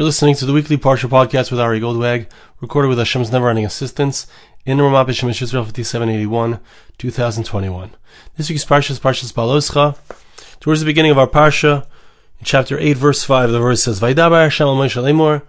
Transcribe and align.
You're 0.00 0.06
listening 0.06 0.34
to 0.36 0.46
the 0.46 0.54
weekly 0.54 0.78
Parsha 0.78 1.10
podcast 1.10 1.50
with 1.50 1.60
Ari 1.60 1.78
Goldwag, 1.78 2.26
recorded 2.62 2.88
with 2.88 2.96
Hashem's 2.96 3.30
never-ending 3.30 3.66
assistance 3.66 4.26
in 4.64 4.78
Ramat 4.78 5.06
Beit 5.06 5.16
Shemesh 5.16 5.42
Israel 5.42 5.64
5781, 5.64 6.58
2021. 6.96 7.90
This 8.34 8.48
week's 8.48 8.64
Parsha 8.64 8.92
is 8.92 8.98
Parsha's 8.98 9.30
Beha'aloscha. 9.30 9.98
Towards 10.58 10.80
the 10.80 10.86
beginning 10.86 11.10
of 11.10 11.18
our 11.18 11.26
Parsha, 11.26 11.84
in 12.38 12.46
chapter 12.46 12.78
8, 12.78 12.96
verse 12.96 13.24
5, 13.24 13.50
the 13.50 13.60
verse 13.60 13.82
says, 13.82 14.00
Vaidabar 14.00 14.44
Hashem 14.44 14.66
al 14.66 14.76
Moshe 14.76 15.42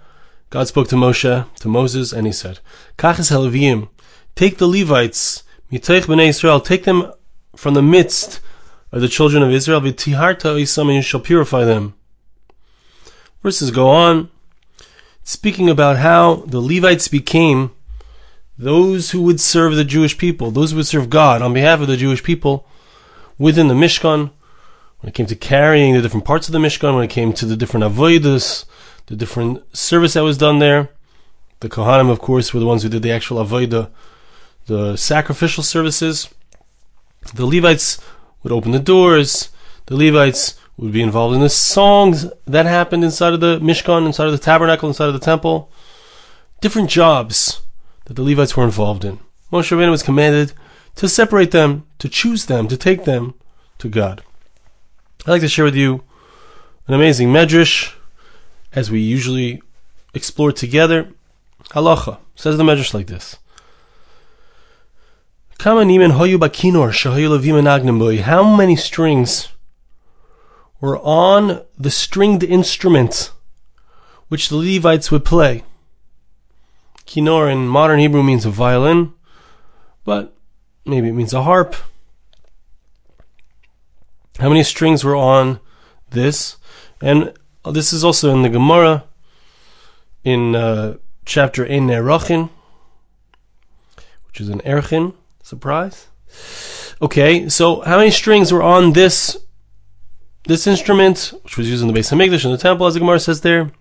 God 0.50 0.68
spoke 0.68 0.89
to 0.89 0.97
Moshe, 0.97 1.55
to 1.55 1.68
Moses, 1.70 2.11
and 2.11 2.27
he 2.27 2.33
said, 2.33 2.59
Kachis 2.97 3.31
Helavim, 3.31 3.88
take 4.36 4.57
the 4.57 4.68
Levites, 4.68 5.43
Miteich 5.71 6.07
B'nai 6.07 6.27
Israel, 6.27 6.59
take 6.59 6.83
them 6.83 7.09
from 7.55 7.73
the 7.73 7.81
midst 7.81 8.41
of 8.91 8.99
the 8.99 9.07
children 9.07 9.43
of 9.43 9.52
Israel, 9.52 9.79
V'tiharta 9.79 10.59
Isam, 10.59 10.88
and 10.88 10.95
you 10.95 11.02
shall 11.02 11.21
purify 11.21 11.63
them. 11.63 11.93
Verses 13.41 13.71
go 13.71 13.88
on, 13.88 14.29
speaking 15.23 15.69
about 15.69 15.97
how 15.97 16.43
the 16.48 16.59
Levites 16.59 17.07
became 17.07 17.71
those 18.57 19.12
who 19.12 19.21
would 19.23 19.39
serve 19.39 19.75
the 19.75 19.84
Jewish 19.84 20.17
people, 20.17 20.52
those 20.52 20.71
who 20.71 20.77
would 20.77 20.88
serve 20.88 21.09
God 21.09 21.41
on 21.41 21.53
behalf 21.53 21.81
of 21.81 21.88
the 21.88 21.98
Jewish 21.98 22.23
people 22.23 22.67
within 23.38 23.67
the 23.67 23.73
Mishkan. 23.73 24.31
When 24.99 25.09
it 25.09 25.15
came 25.15 25.26
to 25.26 25.35
carrying 25.35 25.95
the 25.95 26.02
different 26.02 26.26
parts 26.26 26.48
of 26.48 26.53
the 26.53 26.59
Mishkan, 26.59 26.93
when 26.93 27.03
it 27.03 27.09
came 27.09 27.34
to 27.34 27.45
the 27.45 27.57
different 27.57 27.84
avodas, 27.84 28.65
the 29.07 29.15
different 29.15 29.76
service 29.76 30.13
that 30.13 30.23
was 30.23 30.38
done 30.38 30.59
there, 30.59 30.89
the 31.62 31.70
Kohanim, 31.70 32.09
of 32.09 32.20
course, 32.20 32.53
were 32.53 32.59
the 32.59 32.67
ones 32.67 32.84
who 32.84 32.90
did 32.90 33.01
the 33.01 33.12
actual 33.12 33.43
avodah, 33.43 33.90
the 34.67 34.95
sacrificial 34.95 35.63
services. 35.63 36.29
The 37.34 37.45
Levites 37.45 37.99
would 38.43 38.51
open 38.51 38.71
the 38.71 38.79
doors. 38.79 39.49
The 39.88 39.95
Levites 39.95 40.55
would 40.81 40.91
be 40.91 41.02
involved 41.03 41.35
in 41.35 41.41
the 41.41 41.49
songs 41.49 42.26
that 42.45 42.66
happened 42.66 43.03
inside 43.03 43.34
of 43.34 43.40
the 43.40 43.59
Mishkan, 43.59 44.08
inside 44.08 44.26
of 44.26 44.31
the 44.31 44.40
tabernacle, 44.40 44.90
inside 44.90 45.09
of 45.09 45.13
the 45.13 45.20
temple. 45.20 45.71
Different 46.59 46.90
jobs 46.90 47.62
that 48.05 48.16
the 48.16 48.23
Levites 48.23 48.57
were 48.57 48.63
involved 48.63 49.05
in. 49.05 49.20
Moshe 49.54 49.71
Rabbeinu 49.71 49.91
was 49.91 50.02
commanded 50.02 50.54
to 50.96 51.07
separate 51.07 51.52
them, 51.52 51.85
to 51.99 52.09
choose 52.09 52.48
them, 52.48 52.68
to 52.68 52.76
take 52.76 53.05
them 53.05 53.35
to 53.77 53.90
God. 53.90 54.24
I'd 55.26 55.32
like 55.32 55.41
to 55.41 55.48
share 55.48 55.65
with 55.65 55.76
you 55.76 56.04
an 56.87 56.96
amazing 56.96 57.29
medrash, 57.29 57.93
as 58.74 58.90
we 58.90 59.02
usually 59.02 59.62
explore 60.15 60.52
together. 60.52 61.09
Halacha 61.76 62.18
says 62.35 62.57
the 62.57 62.63
medrash 62.63 62.96
like 62.96 63.05
this. 63.05 63.37
How 65.59 65.84
many 68.56 68.75
strings 68.75 69.50
were 70.81 70.97
on 71.00 71.62
the 71.78 71.91
stringed 71.91 72.44
instruments 72.44 73.31
which 74.28 74.50
the 74.50 74.57
Levites 74.57 75.12
would 75.12 75.24
play. 75.24 75.63
Kinor 77.06 77.51
in 77.51 77.68
modern 77.68 78.00
Hebrew 78.00 78.24
means 78.24 78.46
a 78.46 78.50
violin, 78.50 79.13
but 80.03 80.34
maybe 80.85 81.09
it 81.09 81.13
means 81.13 81.34
a 81.34 81.44
harp. 81.44 81.75
How 84.40 84.50
many 84.50 84.63
strings 84.63 85.03
were 85.03 85.16
on 85.16 85.59
this? 86.09 86.57
And 87.02 87.34
this 87.69 87.94
is 87.94 88.03
also 88.03 88.34
in 88.34 88.41
the 88.41 88.50
Gemara 88.50 89.03
in 90.24 90.56
uh, 90.56 90.96
chapter 91.25 91.66
Ein 91.66 91.90
Erachin, 91.90 92.50
which 94.28 94.40
is 94.41 94.50
an 94.50 94.62
Erchin. 94.62 95.13
Surprise. 95.44 96.07
Okay, 97.02 97.50
so 97.50 97.81
how 97.81 97.97
many 97.97 98.12
strings 98.12 98.53
were 98.53 98.63
on 98.63 98.94
this 98.94 99.38
this 100.45 100.66
instrument, 100.67 101.34
which 101.44 101.57
was 101.57 101.69
used 101.69 101.81
in 101.81 101.88
the 101.88 101.94
base 101.94 102.11
of 102.11 102.17
Hamikdash 102.17 102.45
in 102.45 102.51
the 102.51 102.57
temple, 102.57 102.88
as 102.88 102.95
the 102.95 103.00
Gemara 103.00 103.19
says 103.19 103.41
there, 103.41 103.72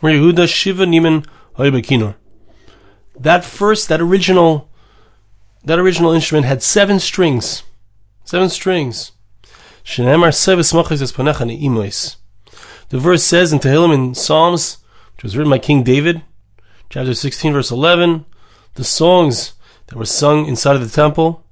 Shiva 0.00 0.84
Niman. 0.84 1.26
That 3.18 3.44
first, 3.44 3.88
that 3.88 4.00
original, 4.00 4.70
that 5.64 5.78
original 5.78 6.12
instrument 6.12 6.46
had 6.46 6.62
seven 6.62 7.00
strings, 7.00 7.64
seven 8.24 8.48
strings. 8.48 9.12
The 12.90 12.98
verse 12.98 13.24
says 13.24 13.52
in 13.52 13.58
Tehillim 13.58 13.94
in 13.94 14.14
Psalms, 14.14 14.78
which 15.16 15.24
was 15.24 15.36
written 15.36 15.50
by 15.50 15.58
King 15.58 15.82
David, 15.82 16.22
chapter 16.88 17.12
16, 17.12 17.52
verse 17.52 17.72
11, 17.72 18.24
the 18.74 18.84
songs 18.84 19.54
that 19.88 19.96
were 19.96 20.04
sung 20.04 20.46
inside 20.46 20.76
of 20.76 20.82
the 20.82 20.94
temple. 20.94 21.44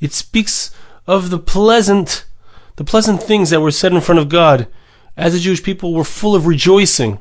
It 0.00 0.12
speaks 0.12 0.70
of 1.10 1.30
the 1.30 1.40
pleasant, 1.40 2.24
the 2.76 2.84
pleasant 2.84 3.20
things 3.20 3.50
that 3.50 3.60
were 3.60 3.72
said 3.72 3.92
in 3.92 4.00
front 4.00 4.20
of 4.20 4.28
God, 4.28 4.68
as 5.16 5.32
the 5.32 5.40
Jewish 5.40 5.60
people 5.60 5.92
were 5.92 6.04
full 6.04 6.36
of 6.36 6.46
rejoicing. 6.46 7.18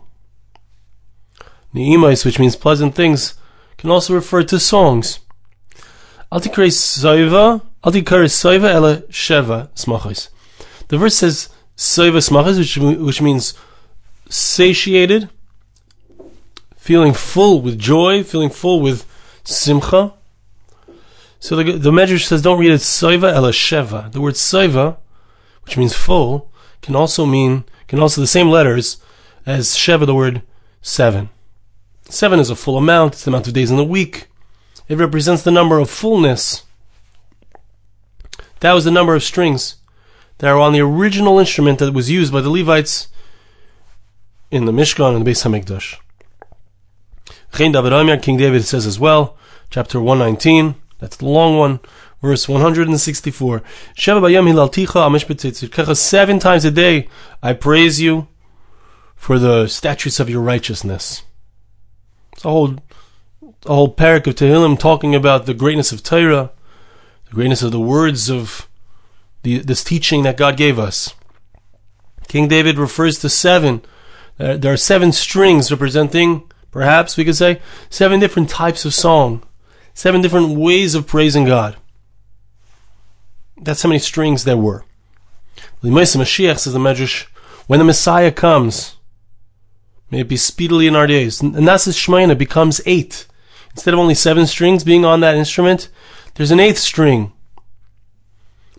Ne'imais, 1.73 2.23
which 2.23 2.38
means 2.38 2.55
pleasant 2.55 2.94
things, 2.94 3.33
can 3.77 3.89
also 3.89 4.13
refer 4.13 4.44
to 4.44 4.59
songs. 4.59 5.22
Sheva. 9.07 9.69
The 10.89 10.97
verse 11.00 11.16
says 11.16 11.50
soiva 11.75 12.21
smachos, 12.21 12.59
which, 12.59 12.77
which 12.77 13.21
means 13.23 13.56
satiated, 14.29 15.29
feeling 16.77 17.13
full 17.13 17.63
with 17.63 17.79
joy, 17.79 18.23
feeling 18.23 18.51
full 18.51 18.81
with 18.81 19.07
simcha. 19.44 20.13
So 21.39 21.55
the, 21.55 21.77
the 21.77 21.91
Medrash 21.91 22.25
says 22.25 22.41
don't 22.41 22.59
read 22.59 22.72
it 22.72 22.81
soiva 22.81 23.33
ela 23.33 23.51
sheva. 23.51 24.11
The 24.11 24.22
word 24.22 24.33
soiva, 24.33 24.97
which 25.63 25.77
means 25.77 25.95
full, 25.95 26.51
can 26.81 26.95
also 26.95 27.25
mean, 27.25 27.63
can 27.88 28.00
also 28.00 28.22
the 28.22 28.27
same 28.27 28.50
letters 28.50 29.01
as 29.45 29.69
sheva, 29.69 30.05
the 30.05 30.16
word 30.16 30.41
seven. 30.81 31.29
Seven 32.09 32.39
is 32.39 32.50
a 32.50 32.55
full 32.55 32.77
amount, 32.77 33.13
it's 33.13 33.23
the 33.23 33.31
amount 33.31 33.47
of 33.47 33.53
days 33.53 33.72
in 33.72 33.77
the 33.77 33.83
week. 33.83 34.27
It 34.88 34.97
represents 34.97 35.44
the 35.44 35.51
number 35.51 35.79
of 35.79 35.89
fullness. 35.89 36.63
That 38.59 38.73
was 38.73 38.83
the 38.83 38.91
number 38.91 39.16
of 39.16 39.23
strings 39.23 39.75
that 40.39 40.50
are 40.50 40.59
on 40.59 40.73
the 40.73 40.81
original 40.81 41.39
instrument 41.39 41.79
that 41.79 41.94
was 41.94 42.09
used 42.09 42.33
by 42.33 42.41
the 42.41 42.50
Levites 42.50 43.07
in 44.51 44.66
the 44.66 44.71
Mishkan 44.71 45.16
and 45.16 45.25
the 45.25 45.31
Beis 45.31 45.45
Hamikdash. 45.45 46.00
King 48.21 48.38
David 48.38 48.66
says 48.66 48.85
as 48.85 49.00
well, 49.00 49.38
chapter 49.69 50.00
119, 50.00 50.75
that's 51.00 51.18
the 51.18 51.26
long 51.26 51.58
one. 51.58 51.80
Verse 52.22 52.50
164. 52.50 53.64
Seven 53.96 54.22
times 56.40 56.66
a 56.66 56.72
day 56.72 57.08
I 57.42 57.54
praise 57.54 58.02
you 58.02 58.28
for 59.16 59.40
the 59.40 59.68
statutes 59.68 60.20
of 60.20 60.30
your 60.30 60.42
righteousness. 60.42 61.24
It's 62.34 62.44
a 62.44 62.50
whole, 62.50 62.76
a 63.66 63.74
whole 63.74 63.94
parak 63.94 64.28
of 64.28 64.36
Tehillim 64.36 64.78
talking 64.78 65.16
about 65.16 65.46
the 65.46 65.54
greatness 65.54 65.94
of 65.94 66.04
Torah, 66.04 66.52
the 67.26 67.36
greatness 67.36 67.64
of 67.64 67.72
the 67.72 67.80
words 67.80 68.30
of 68.30 68.68
the, 69.44 69.60
this 69.60 69.84
teaching 69.84 70.24
that 70.24 70.38
God 70.38 70.58
gave 70.58 70.78
us. 70.78 71.16
King 72.28 72.50
David 72.50 72.78
refers 72.78 73.18
to 73.20 73.30
seven. 73.30 73.81
There 74.38 74.74
are 74.74 74.78
seven 74.78 75.12
strings 75.12 75.72
representing, 75.72 76.50
perhaps 76.72 77.18
we 77.18 77.26
could 77.26 77.36
say, 77.36 77.62
seven 77.90 78.20
different 78.20 78.50
types 78.50 78.86
of 78.86 78.94
song 78.94 79.44
Seven 79.94 80.22
different 80.22 80.57
ways 80.57 80.95
of 80.95 81.07
praising 81.07 81.45
God. 81.45 81.75
That's 83.61 83.81
how 83.81 83.89
many 83.89 84.00
strings 84.00 84.44
there 84.44 84.57
were. 84.57 84.85
Mashiach 85.83 86.59
says 86.59 86.73
the 86.73 86.79
Medrash, 86.79 87.25
when 87.67 87.79
the 87.79 87.85
Messiah 87.85 88.31
comes, 88.31 88.95
may 90.09 90.22
it 90.22 90.27
be 90.27 90.38
speedily 90.38 90.88
in 90.88 90.95
our 90.95 91.07
days. 91.07 91.41
And 91.41 91.67
that's 91.67 91.85
the 91.85 91.91
Shemaina 91.91 92.38
becomes 92.38 92.81
eight. 92.85 93.27
Instead 93.72 93.94
of 93.94 94.00
only 94.00 94.16
seven 94.16 94.47
strings 94.47 94.83
being 94.83 95.05
on 95.05 95.19
that 95.19 95.35
instrument, 95.35 95.89
there's 96.35 96.51
an 96.51 96.59
eighth 96.59 96.79
string. 96.79 97.31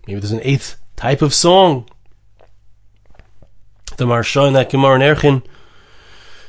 Maybe 0.07 0.21
there's 0.21 0.33
an 0.33 0.41
eighth 0.43 0.77
type 0.97 1.23
of 1.23 1.35
song. 1.35 1.89
The 3.97 4.07
Maharsha 4.07 4.49
in 4.49 4.55
that 4.55 4.71
Gemara 4.71 4.97
in 4.97 5.03
Erchin 5.03 5.43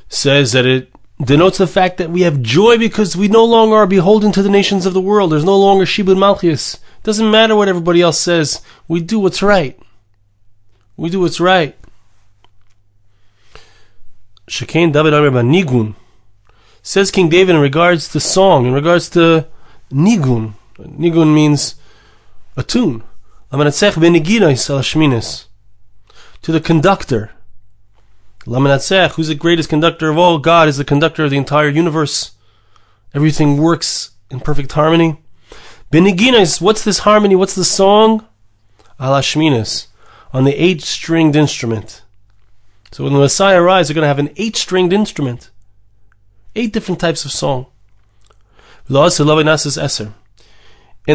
says 0.10 0.52
that 0.54 0.66
it 0.66 0.91
denotes 1.24 1.58
the 1.58 1.68
fact 1.68 1.98
that 1.98 2.10
we 2.10 2.22
have 2.22 2.42
joy 2.42 2.78
because 2.78 3.16
we 3.16 3.28
no 3.28 3.46
longer 3.46 3.76
are 3.76 3.88
beholden 3.88 4.32
to 4.32 4.42
the 4.42 4.50
nations 4.50 4.86
of 4.86 4.94
the 4.94 5.02
world. 5.02 5.32
There's 5.32 5.46
no 5.46 5.58
longer 5.58 5.86
Shibud 5.86 6.18
Malchus. 6.18 6.80
Doesn't 7.04 7.32
matter 7.32 7.56
what 7.56 7.68
everybody 7.68 8.02
else 8.02 8.20
says. 8.20 8.62
We 8.88 9.02
do 9.02 9.20
what's 9.20 9.42
right. 9.42 9.80
We 10.98 11.10
do 11.10 11.22
what's 11.22 11.40
right. 11.40 11.76
Shekain 14.48 14.92
David 14.92 15.14
Amir 15.14 15.32
Nigun 15.32 15.96
says 16.82 17.12
King 17.12 17.30
David 17.30 17.56
in 17.56 17.62
regards 17.62 18.10
to 18.10 18.20
song, 18.20 18.66
in 18.66 18.74
regards 18.74 19.10
to 19.12 19.48
Nigun. 19.92 20.54
Nigun 20.78 21.34
means 21.34 21.76
a 22.58 22.64
tune. 22.64 23.04
To 26.42 26.52
the 26.52 26.60
conductor 26.60 27.32
Lamanatzech, 28.46 29.12
who's 29.12 29.28
the 29.28 29.36
greatest 29.36 29.70
conductor 29.70 30.10
of 30.10 30.18
all? 30.18 30.40
God 30.40 30.68
is 30.68 30.78
the 30.78 30.86
conductor 30.86 31.24
of 31.24 31.30
the 31.32 31.38
entire 31.38 31.70
universe. 31.70 32.32
Everything 33.14 33.58
works 33.58 34.12
in 34.30 34.40
perfect 34.40 34.72
harmony. 34.72 35.22
Beniginas, 35.92 36.62
what's 36.62 36.84
this 36.84 37.00
harmony? 37.00 37.36
What's 37.36 37.56
the 37.56 37.66
song? 37.66 38.26
Alashminas, 39.00 39.88
on 40.34 40.44
the 40.44 40.54
eight 40.54 40.82
stringed 40.82 41.36
instrument. 41.36 42.04
So 42.92 43.06
when 43.06 43.14
the 43.14 43.20
Messiah 43.20 43.62
arrives, 43.62 43.88
they're 43.88 43.96
going 43.96 44.04
to 44.04 44.10
have 44.10 44.20
an 44.20 44.32
eight-stringed 44.36 44.92
instrument, 44.92 45.50
eight 46.56 46.74
different 46.74 47.00
types 47.00 47.24
of 47.24 47.32
song. 47.32 47.68
In 48.90 48.96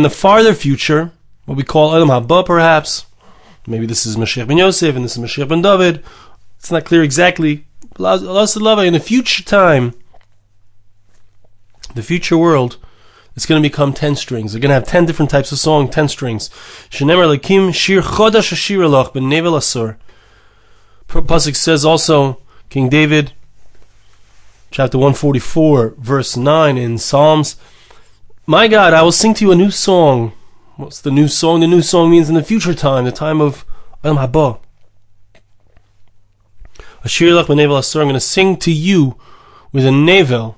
the 0.02 0.10
farther 0.10 0.54
future, 0.54 1.12
what 1.44 1.56
we 1.56 1.62
call 1.62 1.92
Olam 1.92 2.26
Haba, 2.26 2.46
perhaps, 2.46 3.04
maybe 3.66 3.84
this 3.84 4.06
is 4.06 4.16
Mashiach 4.16 4.48
ben 4.48 4.56
Yosef 4.56 4.96
and 4.96 5.04
this 5.04 5.18
is 5.18 5.22
Mashiach 5.22 5.48
ben 5.48 5.60
David. 5.60 6.02
It's 6.66 6.72
not 6.72 6.84
clear 6.84 7.04
exactly. 7.04 7.64
In 7.96 8.92
the 8.92 9.00
future 9.00 9.44
time, 9.44 9.94
the 11.94 12.02
future 12.02 12.36
world, 12.36 12.78
it's 13.36 13.46
going 13.46 13.62
to 13.62 13.68
become 13.68 13.92
ten 13.92 14.16
strings. 14.16 14.50
They're 14.50 14.60
going 14.60 14.70
to 14.70 14.74
have 14.74 14.84
ten 14.84 15.06
different 15.06 15.30
types 15.30 15.52
of 15.52 15.60
song, 15.60 15.88
ten 15.88 16.08
strings. 16.08 16.48
Shenemer 16.90 17.38
lekim 17.38 17.72
shir 17.72 18.02
chodash 18.02 18.50
ashir 18.50 18.80
ben 18.80 19.30
nevel 19.30 19.56
asur. 19.56 19.96
Pasuk 21.06 21.54
says 21.54 21.84
also, 21.84 22.40
King 22.68 22.88
David, 22.88 23.30
chapter 24.72 24.98
144, 24.98 25.94
verse 25.98 26.36
9 26.36 26.76
in 26.76 26.98
Psalms, 26.98 27.54
My 28.44 28.66
God, 28.66 28.92
I 28.92 29.02
will 29.02 29.12
sing 29.12 29.34
to 29.34 29.44
you 29.44 29.52
a 29.52 29.54
new 29.54 29.70
song. 29.70 30.32
What's 30.74 31.00
the 31.00 31.12
new 31.12 31.28
song? 31.28 31.60
The 31.60 31.68
new 31.68 31.80
song 31.80 32.10
means 32.10 32.28
in 32.28 32.34
the 32.34 32.42
future 32.42 32.74
time, 32.74 33.04
the 33.04 33.12
time 33.12 33.40
of 33.40 33.64
Olam 34.02 34.18
Haba. 34.26 34.58
Ashir 37.06 37.30
lach 37.30 37.46
nevel 37.46 37.78
asur. 37.78 38.00
I'm 38.00 38.08
going 38.08 38.14
to 38.14 38.20
sing 38.20 38.56
to 38.56 38.72
you 38.72 39.16
with 39.70 39.86
a 39.86 39.90
nevel, 39.90 40.56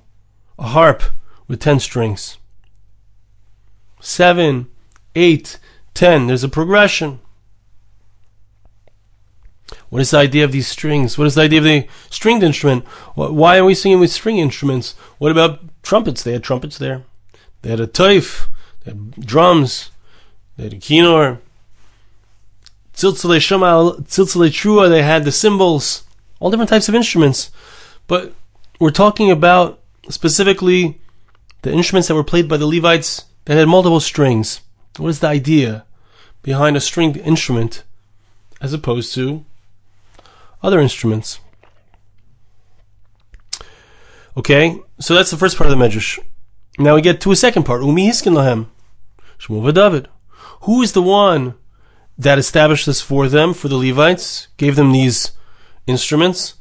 a 0.58 0.68
harp 0.68 1.02
with 1.46 1.60
ten 1.60 1.78
strings. 1.78 2.38
Seven, 4.00 4.66
eight, 5.14 5.58
ten. 5.92 6.26
There's 6.26 6.44
a 6.44 6.48
progression. 6.48 7.20
What 9.90 10.00
is 10.00 10.12
the 10.12 10.16
idea 10.16 10.42
of 10.42 10.52
these 10.52 10.66
strings? 10.66 11.18
What 11.18 11.26
is 11.26 11.34
the 11.34 11.42
idea 11.42 11.58
of 11.58 11.64
the 11.64 11.86
stringed 12.08 12.42
instrument? 12.42 12.86
Why 13.14 13.58
are 13.58 13.64
we 13.66 13.74
singing 13.74 14.00
with 14.00 14.10
string 14.10 14.38
instruments? 14.38 14.94
What 15.18 15.30
about 15.30 15.60
trumpets? 15.82 16.22
They 16.22 16.32
had 16.32 16.42
trumpets 16.42 16.78
there. 16.78 17.02
They 17.60 17.68
had 17.68 17.80
a 17.80 17.86
taif, 17.86 18.48
they 18.84 18.92
had 18.92 19.10
drums, 19.16 19.90
they 20.56 20.64
had 20.64 20.72
a 20.72 20.76
kinor. 20.76 21.40
Tziltzale 22.94 23.38
Shema, 23.38 23.96
Tziltzale 24.00 24.48
Trua, 24.48 24.88
they 24.88 25.02
had 25.02 25.26
the 25.26 25.32
cymbals, 25.32 26.04
all 26.40 26.50
different 26.50 26.70
types 26.70 26.88
of 26.88 26.94
instruments. 26.94 27.50
But 28.06 28.34
we're 28.78 28.90
talking 28.90 29.30
about 29.30 29.80
specifically 30.08 31.00
the 31.62 31.72
instruments 31.72 32.08
that 32.08 32.14
were 32.14 32.24
played 32.24 32.48
by 32.48 32.56
the 32.56 32.66
Levites 32.66 33.24
that 33.44 33.56
had 33.56 33.68
multiple 33.68 34.00
strings. 34.00 34.60
What 34.96 35.08
is 35.08 35.20
the 35.20 35.28
idea 35.28 35.84
behind 36.42 36.76
a 36.76 36.80
stringed 36.80 37.16
instrument 37.16 37.82
as 38.60 38.72
opposed 38.72 39.14
to 39.14 39.44
other 40.62 40.80
instruments. 40.80 41.40
Okay, 44.36 44.80
so 45.00 45.14
that's 45.14 45.30
the 45.30 45.36
first 45.36 45.56
part 45.56 45.70
of 45.70 45.76
the 45.76 45.84
Medrash. 45.84 46.18
Now 46.78 46.94
we 46.94 47.02
get 47.02 47.20
to 47.22 47.32
a 47.32 47.36
second 47.36 47.64
part. 47.64 47.82
Umi 47.82 48.08
hiskin 48.08 48.34
lahem. 48.34 48.66
Shmuel 49.38 49.74
David. 49.74 50.08
Who 50.62 50.82
is 50.82 50.92
the 50.92 51.02
one 51.02 51.54
that 52.16 52.38
established 52.38 52.86
this 52.86 53.00
for 53.00 53.28
them, 53.28 53.54
for 53.54 53.68
the 53.68 53.76
Levites, 53.76 54.48
gave 54.56 54.76
them 54.76 54.92
these 54.92 55.32
instruments? 55.88 56.54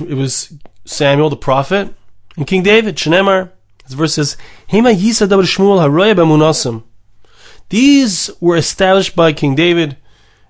It 0.00 0.14
was 0.14 0.54
Samuel 0.84 1.28
the 1.28 1.36
prophet 1.36 1.94
and 2.36 2.46
King 2.46 2.62
David. 2.62 2.96
Shenemar. 2.96 3.50
This 3.84 3.92
verse 3.94 4.14
says, 4.14 4.36
Hema 4.70 4.94
Shmuel. 4.96 6.82
These 7.68 8.30
were 8.40 8.56
established 8.56 9.14
by 9.14 9.32
King 9.32 9.54
David 9.54 9.96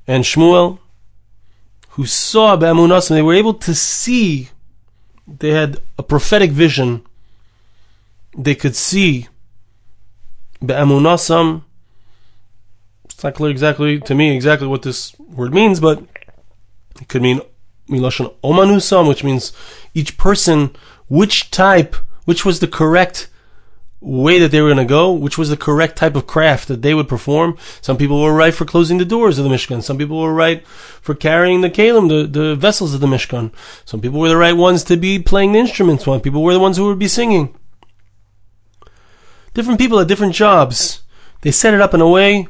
and 0.07 0.25
Shmuel 0.25 0.79
who 2.01 2.07
saw 2.07 2.57
Be'amunasim, 2.57 3.11
they 3.11 3.23
were 3.23 3.35
able 3.35 3.55
to 3.55 3.75
see, 3.75 4.51
they 5.27 5.51
had 5.51 5.79
a 5.99 6.03
prophetic 6.03 6.51
vision. 6.51 7.03
They 8.37 8.55
could 8.55 8.77
see 8.77 9.29
Be'amunasam. 10.65 11.65
It's 13.05 13.23
not 13.25 13.35
clear 13.35 13.51
exactly 13.51 13.99
to 14.01 14.15
me 14.15 14.35
exactly 14.35 14.69
what 14.69 14.83
this 14.83 15.19
word 15.19 15.53
means, 15.53 15.81
but 15.81 16.03
it 17.01 17.09
could 17.09 17.23
mean 17.23 17.41
Miloshan 17.91 18.35
Omanusam, 18.43 19.09
which 19.09 19.25
means 19.25 19.53
each 19.95 20.17
person, 20.17 20.75
which 21.09 21.51
type, 21.51 21.97
which 22.25 22.45
was 22.45 22.61
the 22.61 22.69
correct 22.69 23.29
way 24.01 24.39
that 24.39 24.51
they 24.51 24.63
were 24.63 24.69
going 24.69 24.79
to 24.79 24.85
go, 24.85 25.13
which 25.13 25.37
was 25.37 25.51
the 25.51 25.57
correct 25.57 25.97
type 25.97 26.17
of 26.17 26.27
craft 26.27 26.69
that 26.69 26.81
they 26.83 26.95
would 26.95 27.09
perform. 27.09 27.57
Some 27.83 27.99
people 27.99 28.23
were 28.23 28.33
right 28.33 28.55
for 28.55 28.65
closing 28.65 28.99
the 28.99 29.05
doors 29.05 29.39
of 29.39 29.45
the 29.45 29.51
Mishkan. 29.51 29.83
Some 29.83 29.99
people 29.99 30.21
were 30.21 30.33
right 30.33 30.67
for 30.67 31.15
carrying 31.15 31.61
the 31.61 31.71
kalim, 31.71 32.09
the, 32.09 32.27
the 32.27 32.57
vessels 32.57 32.95
of 32.95 33.01
the 33.01 33.07
Mishkan. 33.07 33.53
Some 33.85 34.01
people 34.01 34.19
were 34.19 34.29
the 34.29 34.37
right 34.37 34.57
ones 34.57 34.85
to 34.85 34.97
be 34.97 35.19
playing 35.19 35.53
the 35.53 35.59
instruments. 35.59 36.05
Some 36.05 36.21
people 36.21 36.43
were 36.43 36.55
the 36.55 36.61
ones 36.61 36.79
who 36.79 36.87
would 36.87 36.99
be 36.99 37.09
singing. 37.09 37.55
Different 39.53 39.81
people 39.81 39.99
had 39.99 40.09
different 40.09 40.35
jobs. 40.35 41.03
They 41.43 41.51
set 41.51 41.75
it 41.75 41.81
up 41.81 41.93
in 41.93 42.01
a 42.01 42.09
way, 42.09 42.49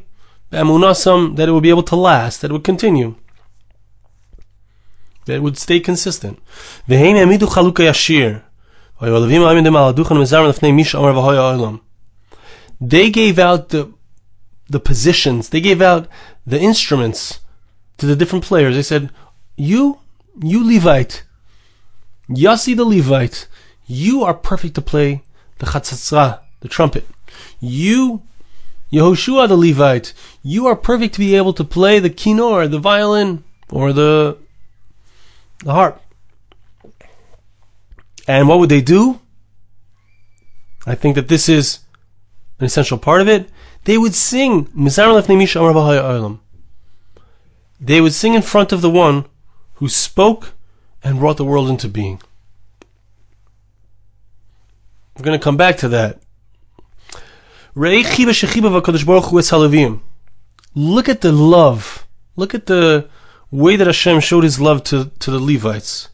amunasam, 0.53 1.37
that 1.37 1.49
it 1.49 1.53
would 1.53 1.63
be 1.63 1.71
able 1.71 1.83
to 1.85 1.97
last, 1.97 2.41
that 2.41 2.51
it 2.51 2.53
would 2.53 2.65
continue. 2.65 3.17
That 5.31 5.37
it 5.37 5.43
would 5.43 5.57
stay 5.57 5.79
consistent. 5.79 6.41
They 12.81 13.11
gave 13.11 13.39
out 13.39 13.69
the 13.69 13.93
the 14.71 14.81
positions, 14.81 15.49
they 15.49 15.61
gave 15.61 15.81
out 15.83 16.09
the 16.47 16.61
instruments 16.61 17.41
to 17.99 18.07
the 18.07 18.17
different 18.17 18.45
players. 18.45 18.75
They 18.77 18.83
said, 18.83 19.11
You, 19.57 19.99
you 20.41 20.65
Levite, 20.65 21.25
Yossi 22.29 22.77
the 22.77 22.85
Levite, 22.85 23.49
you 23.87 24.23
are 24.23 24.35
perfect 24.35 24.77
to 24.77 24.83
play 24.83 25.23
the 25.59 25.67
chatzatzra, 25.67 26.41
the 26.61 26.69
trumpet. 26.69 27.07
You, 27.61 28.23
Yehoshua 28.93 29.49
the 29.49 29.57
Levite, 29.57 30.13
you 30.43 30.67
are 30.67 30.77
perfect 30.77 31.15
to 31.15 31.21
be 31.21 31.35
able 31.35 31.53
to 31.55 31.65
play 31.65 31.99
the 31.99 32.11
kinor, 32.11 32.71
the 32.71 32.79
violin, 32.79 33.45
or 33.71 33.93
the, 33.93 34.39
the 35.63 35.73
harp. 35.73 36.03
And 38.27 38.49
what 38.49 38.59
would 38.59 38.69
they 38.69 38.81
do? 38.81 39.21
I 40.87 40.95
think 40.95 41.15
that 41.15 41.29
this 41.29 41.49
is 41.49 41.81
an 42.59 42.67
essential 42.67 42.99
part 42.99 43.21
of 43.21 43.29
it. 43.29 43.51
They 43.85 43.99
would 43.99 44.15
sing 44.15 44.69
They 47.81 48.01
would 48.01 48.13
sing 48.13 48.35
in 48.35 48.43
front 48.43 48.73
of 48.73 48.83
the 48.83 48.91
one 48.91 49.25
who 49.75 49.89
spoke 49.89 50.53
and 51.03 51.19
brought 51.19 51.39
the 51.39 51.45
world 51.45 51.71
into 51.71 51.89
being. 51.89 52.21
We're 55.17 55.25
going 55.25 55.39
to 55.39 55.43
come 55.43 55.57
back 55.57 55.77
to 55.79 55.89
that. 55.89 56.21
Look 60.75 61.09
at 61.09 61.21
the 61.21 61.33
love. 61.33 62.07
Look 62.37 62.55
at 62.55 62.67
the 62.67 63.09
way 63.51 63.77
that 63.77 63.87
Hashem 63.87 64.21
showed 64.21 64.45
his 64.45 64.61
love 64.61 64.85
to, 64.85 65.11
to 65.19 65.31
the 65.31 65.41
Levites. 65.41 66.09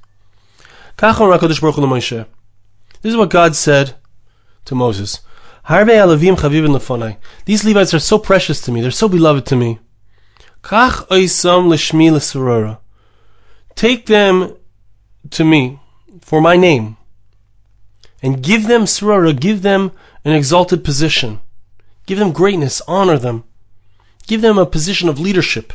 This 3.03 3.11
is 3.13 3.17
what 3.17 3.31
God 3.31 3.55
said 3.55 3.95
to 4.65 4.75
Moses. 4.75 5.21
These 7.45 7.65
Levites 7.65 7.95
are 7.95 7.99
so 7.99 8.19
precious 8.19 8.61
to 8.63 8.73
me, 8.73 8.81
they're 8.81 8.91
so 8.91 9.09
beloved 9.09 9.47
to 9.47 9.57
me. 9.57 9.79
Take 13.75 14.07
them 14.07 14.57
to 15.31 15.45
me 15.45 15.81
for 16.21 16.41
my 16.41 16.57
name 16.57 16.97
and 18.23 18.43
give 18.43 18.67
them 18.67 18.87
sarara, 18.87 19.33
give 19.39 19.63
them 19.63 19.93
an 20.25 20.33
exalted 20.33 20.83
position. 20.83 21.41
Give 22.07 22.19
them 22.19 22.33
greatness, 22.33 22.83
honor 22.89 23.19
them. 23.19 23.45
Give 24.27 24.41
them 24.41 24.59
a 24.59 24.67
position 24.67 25.09
of 25.09 25.21
leadership. 25.21 25.73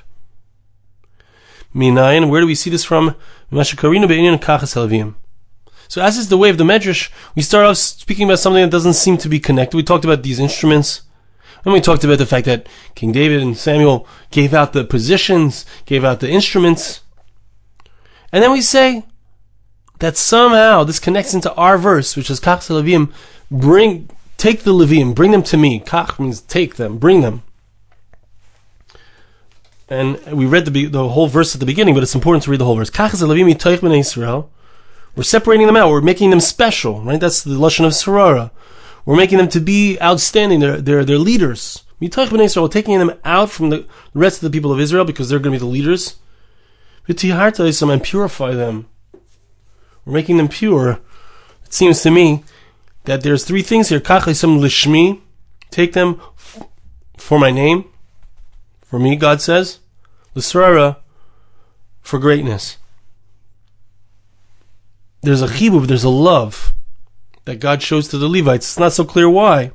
Where 1.74 2.42
do 2.42 2.48
we 2.48 2.56
see 2.56 2.70
this 2.70 2.84
from? 2.84 3.16
So 5.88 6.02
as 6.02 6.18
is 6.18 6.30
the 6.30 6.38
way 6.38 6.50
of 6.50 6.58
the 6.58 6.64
Medrash, 6.64 7.10
we 7.36 7.42
start 7.42 7.66
off 7.66 7.78
speaking 7.78 8.26
about 8.26 8.40
something 8.40 8.62
that 8.62 8.72
doesn't 8.72 8.94
seem 8.94 9.18
to 9.18 9.30
be 9.30 9.40
connected. 9.40 9.78
We 9.78 9.84
talked 9.84 10.06
about 10.06 10.24
these 10.24 10.40
instruments. 10.40 11.04
And 11.64 11.74
we 11.74 11.82
talked 11.82 12.04
about 12.04 12.18
the 12.18 12.26
fact 12.26 12.46
that 12.48 12.68
King 12.96 13.12
David 13.12 13.42
and 13.42 13.56
Samuel 13.56 14.08
gave 14.32 14.54
out 14.54 14.74
the 14.74 14.84
positions, 14.84 15.66
gave 15.86 16.04
out 16.04 16.20
the 16.20 16.30
instruments. 16.30 17.02
And 18.32 18.42
then 18.44 18.52
we 18.52 18.62
say 18.62 19.06
that 20.00 20.18
somehow 20.18 20.84
this 20.84 21.00
connects 21.00 21.34
into 21.34 21.54
our 21.54 21.78
verse, 21.78 22.16
which 22.16 22.30
is 22.30 22.40
Kach 22.40 23.12
bring, 23.52 24.10
take 24.38 24.64
the 24.64 24.74
Levim, 24.74 25.14
bring 25.14 25.32
them 25.32 25.44
to 25.44 25.58
me. 25.58 25.80
Kach 25.80 26.20
means 26.20 26.42
take 26.42 26.76
them, 26.76 26.98
bring 26.98 27.22
them 27.22 27.44
and 29.92 30.18
we 30.32 30.46
read 30.46 30.66
the, 30.66 30.86
the 30.86 31.10
whole 31.10 31.28
verse 31.28 31.54
at 31.54 31.60
the 31.60 31.66
beginning, 31.66 31.94
but 31.94 32.02
it's 32.02 32.16
important 32.16 32.44
to 32.44 32.52
read 32.52 32.60
the 32.60 32.66
whole 32.66 32.78
verse. 32.78 32.90
We're 35.16 35.24
separating 35.24 35.68
them 35.68 35.76
out. 35.76 35.90
We're 35.90 36.02
making 36.02 36.30
them 36.30 36.40
special, 36.40 37.02
right? 37.02 37.20
That's 37.20 37.44
the 37.44 37.56
lashon 37.56 37.86
of 37.86 37.92
sarara. 37.92 38.52
We're 39.06 39.18
making 39.18 39.38
them 39.38 39.50
to 39.50 39.60
be 39.60 40.00
outstanding. 40.02 40.62
They're 40.62 40.80
they're, 40.80 41.04
they're 41.04 41.18
leaders. 41.18 41.84
We're 42.00 42.08
taking 42.08 42.98
them 42.98 43.20
out 43.26 43.52
from 43.52 43.70
the 43.70 43.86
rest 44.14 44.38
of 44.38 44.52
the 44.52 44.58
people 44.58 44.72
of 44.72 44.80
Israel 44.80 45.06
because 45.06 45.30
they're 45.30 45.40
going 45.40 45.54
to 45.54 45.60
be 45.60 45.66
the 45.66 45.72
leaders. 45.72 46.16
And 47.08 48.04
purify 48.04 48.54
them 48.54 48.88
we're 50.06 50.14
making 50.14 50.38
them 50.38 50.48
pure. 50.48 51.00
It 51.66 51.74
seems 51.74 52.02
to 52.04 52.12
me 52.12 52.44
that 53.06 53.22
there's 53.22 53.46
three 53.46 53.62
things 53.62 53.90
here. 53.90 54.00
Take 54.00 55.94
them 55.94 56.22
for 57.18 57.40
my 57.40 57.52
name, 57.52 57.86
for 58.92 59.00
me, 59.00 59.16
God 59.16 59.42
says. 59.42 59.80
Lisrara, 60.36 60.98
for 62.02 62.20
greatness. 62.20 62.78
There's 65.22 65.42
a 65.42 65.48
chibub, 65.48 65.88
there's 65.88 66.04
a 66.04 66.10
love 66.10 66.74
that 67.46 67.62
God 67.62 67.82
shows 67.82 68.10
to 68.10 68.18
the 68.18 68.28
Levites. 68.28 68.66
It's 68.66 68.80
not 68.80 68.92
so 68.92 69.06
clear 69.06 69.30
why. 69.30 69.72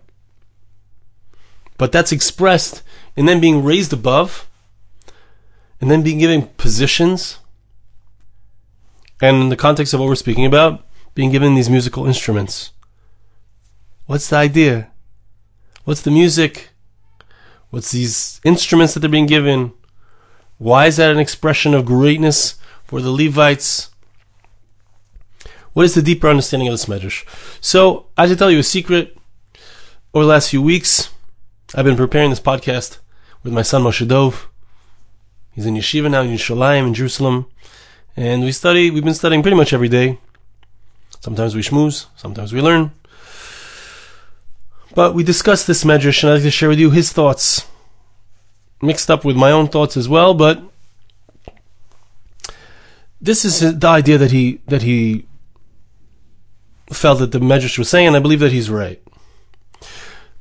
But 1.78 1.92
that's 1.92 2.12
expressed 2.12 2.82
in 3.16 3.24
them 3.24 3.40
being 3.40 3.64
raised 3.64 3.94
above, 3.94 4.48
and 5.80 5.90
then 5.90 6.02
being 6.02 6.18
given 6.18 6.48
positions, 6.58 7.38
and 9.22 9.36
in 9.40 9.48
the 9.48 9.56
context 9.56 9.94
of 9.94 10.00
what 10.00 10.10
we're 10.10 10.14
speaking 10.14 10.44
about, 10.44 10.86
being 11.14 11.30
given 11.30 11.54
these 11.54 11.70
musical 11.70 12.06
instruments. 12.06 12.72
What's 14.04 14.28
the 14.28 14.36
idea? 14.36 14.90
What's 15.84 16.02
the 16.02 16.10
music? 16.10 16.70
What's 17.70 17.92
these 17.92 18.40
instruments 18.44 18.94
that 18.94 19.00
they're 19.00 19.10
being 19.10 19.26
given? 19.26 19.72
Why 20.58 20.86
is 20.86 20.96
that 20.96 21.10
an 21.10 21.18
expression 21.18 21.74
of 21.74 21.84
greatness 21.84 22.54
for 22.84 23.00
the 23.00 23.10
Levites? 23.10 23.90
What 25.72 25.84
is 25.84 25.94
the 25.94 26.02
deeper 26.02 26.28
understanding 26.28 26.68
of 26.68 26.72
this 26.72 26.86
medrash? 26.86 27.26
So, 27.60 28.06
I 28.16 28.26
should 28.26 28.38
tell 28.38 28.50
you 28.50 28.60
a 28.60 28.62
secret. 28.62 29.18
Over 30.14 30.24
the 30.24 30.30
last 30.30 30.48
few 30.48 30.62
weeks, 30.62 31.10
I've 31.74 31.84
been 31.84 31.96
preparing 31.96 32.30
this 32.30 32.40
podcast 32.40 32.98
with 33.42 33.52
my 33.52 33.60
son 33.60 33.82
Moshe 33.82 34.08
Dov. 34.08 34.48
He's 35.52 35.66
in 35.66 35.74
yeshiva 35.74 36.10
now 36.10 36.22
in 36.22 36.30
Yerushalayim 36.30 36.86
in 36.86 36.94
Jerusalem, 36.94 37.46
and 38.16 38.42
we 38.42 38.52
study. 38.52 38.90
We've 38.90 39.04
been 39.04 39.12
studying 39.12 39.42
pretty 39.42 39.56
much 39.56 39.74
every 39.74 39.90
day. 39.90 40.18
Sometimes 41.20 41.54
we 41.54 41.60
schmooze, 41.60 42.06
sometimes 42.16 42.52
we 42.54 42.62
learn. 42.62 42.92
But 44.96 45.12
we 45.14 45.22
discussed 45.22 45.66
this 45.66 45.84
medrash, 45.84 46.22
and 46.22 46.30
I'd 46.30 46.36
like 46.36 46.44
to 46.44 46.50
share 46.50 46.70
with 46.70 46.78
you 46.78 46.90
his 46.90 47.12
thoughts, 47.12 47.66
mixed 48.80 49.10
up 49.10 49.26
with 49.26 49.36
my 49.36 49.50
own 49.52 49.68
thoughts 49.68 49.94
as 49.94 50.08
well. 50.08 50.32
But 50.32 50.62
this 53.20 53.44
is 53.44 53.78
the 53.78 53.86
idea 53.86 54.16
that 54.16 54.30
he 54.30 54.62
that 54.66 54.80
he 54.80 55.26
felt 56.90 57.18
that 57.18 57.32
the 57.32 57.40
medrash 57.40 57.76
was 57.76 57.90
saying, 57.90 58.06
and 58.06 58.16
I 58.16 58.20
believe 58.20 58.40
that 58.40 58.52
he's 58.52 58.70
right. 58.70 58.98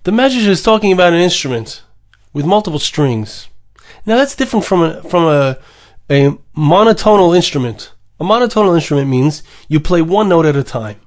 The 0.04 0.12
medrash 0.12 0.48
is 0.48 0.64
talking 0.64 0.94
about 0.94 1.12
an 1.12 1.20
instrument 1.20 1.84
with 2.32 2.46
multiple 2.46 2.80
strings. 2.80 3.50
Now 4.06 4.16
that's 4.16 4.38
different 4.38 4.66
from 4.66 4.82
a 4.84 5.04
from 5.04 5.26
a 5.26 5.58
a 6.10 6.30
monotonal 6.56 7.36
instrument. 7.36 7.92
A 8.22 8.24
monotonal 8.24 8.74
instrument 8.74 9.10
means 9.10 9.44
you 9.68 9.82
play 9.82 10.02
one 10.02 10.30
note 10.30 10.46
at 10.46 10.56
a 10.56 10.64
time. 10.64 11.02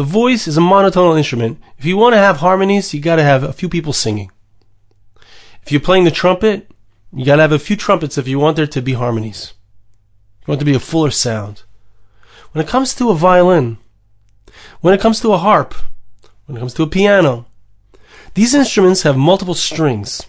The 0.00 0.06
voice 0.06 0.48
is 0.48 0.56
a 0.56 0.62
monotonal 0.62 1.18
instrument. 1.18 1.60
If 1.76 1.84
you 1.84 1.98
want 1.98 2.14
to 2.14 2.18
have 2.18 2.38
harmonies, 2.38 2.94
you 2.94 3.02
got 3.02 3.16
to 3.16 3.22
have 3.22 3.42
a 3.42 3.52
few 3.52 3.68
people 3.68 3.92
singing. 3.92 4.30
If 5.62 5.70
you're 5.70 5.78
playing 5.82 6.04
the 6.04 6.10
trumpet, 6.10 6.70
you 7.12 7.26
got 7.26 7.36
to 7.36 7.42
have 7.42 7.52
a 7.52 7.58
few 7.58 7.76
trumpets 7.76 8.16
if 8.16 8.26
you 8.26 8.38
want 8.38 8.56
there 8.56 8.66
to 8.66 8.80
be 8.80 8.94
harmonies. 8.94 9.52
You 10.40 10.52
want 10.52 10.60
to 10.60 10.64
be 10.64 10.72
a 10.72 10.80
fuller 10.80 11.10
sound. 11.10 11.64
When 12.52 12.64
it 12.64 12.68
comes 12.70 12.94
to 12.94 13.10
a 13.10 13.14
violin, 13.14 13.76
when 14.80 14.94
it 14.94 15.02
comes 15.02 15.20
to 15.20 15.34
a 15.34 15.36
harp, 15.36 15.74
when 16.46 16.56
it 16.56 16.60
comes 16.60 16.72
to 16.72 16.82
a 16.82 16.86
piano, 16.86 17.44
these 18.32 18.54
instruments 18.54 19.02
have 19.02 19.18
multiple 19.18 19.52
strings. 19.52 20.26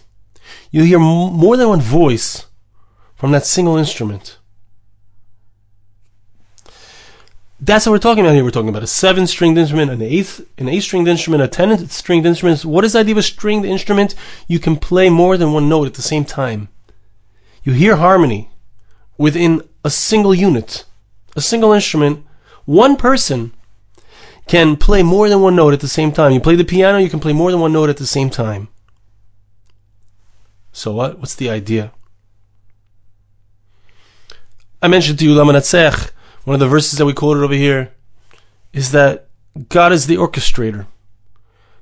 You 0.70 0.82
hear 0.82 0.98
more 0.98 1.56
than 1.56 1.70
one 1.70 1.80
voice 1.80 2.44
from 3.14 3.32
that 3.32 3.46
single 3.46 3.78
instrument. 3.78 4.36
That's 7.64 7.86
what 7.86 7.92
we're 7.92 7.98
talking 7.98 8.24
about 8.24 8.34
here. 8.34 8.42
We're 8.42 8.50
talking 8.50 8.70
about 8.70 8.82
a 8.82 8.88
seven 8.88 9.28
stringed 9.28 9.56
instrument, 9.56 9.92
an 9.92 10.02
eighth, 10.02 10.44
an 10.58 10.68
eight 10.68 10.80
stringed 10.80 11.06
instrument, 11.06 11.44
a 11.44 11.48
ten 11.48 11.88
stringed 11.88 12.26
instrument. 12.26 12.64
What 12.64 12.84
is 12.84 12.94
the 12.94 12.98
idea 12.98 13.14
of 13.14 13.18
a 13.18 13.22
stringed 13.22 13.64
instrument? 13.64 14.16
You 14.48 14.58
can 14.58 14.76
play 14.76 15.08
more 15.08 15.36
than 15.36 15.52
one 15.52 15.68
note 15.68 15.86
at 15.86 15.94
the 15.94 16.02
same 16.02 16.24
time. 16.24 16.70
You 17.62 17.72
hear 17.72 17.94
harmony 17.94 18.50
within 19.16 19.62
a 19.84 19.90
single 19.90 20.34
unit, 20.34 20.84
a 21.36 21.40
single 21.40 21.72
instrument. 21.72 22.26
One 22.64 22.96
person 22.96 23.54
can 24.48 24.74
play 24.74 25.04
more 25.04 25.28
than 25.28 25.40
one 25.40 25.54
note 25.54 25.72
at 25.72 25.78
the 25.78 25.86
same 25.86 26.10
time. 26.10 26.32
You 26.32 26.40
play 26.40 26.56
the 26.56 26.64
piano, 26.64 26.98
you 26.98 27.08
can 27.08 27.20
play 27.20 27.32
more 27.32 27.52
than 27.52 27.60
one 27.60 27.72
note 27.72 27.90
at 27.90 27.96
the 27.96 28.08
same 28.08 28.28
time. 28.28 28.70
So 30.72 30.90
what? 30.90 31.20
What's 31.20 31.36
the 31.36 31.48
idea? 31.48 31.92
I 34.82 34.88
mentioned 34.88 35.20
to 35.20 35.24
you 35.24 35.36
Lamanatzech, 35.36 36.10
one 36.44 36.54
of 36.54 36.60
the 36.60 36.68
verses 36.68 36.98
that 36.98 37.06
we 37.06 37.12
quoted 37.12 37.42
over 37.42 37.54
here, 37.54 37.92
is 38.72 38.92
that 38.92 39.28
God 39.68 39.92
is 39.92 40.06
the 40.06 40.16
orchestrator. 40.16 40.86